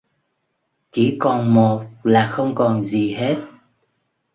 [0.91, 3.37] Chỉ còn một là không còn gì hết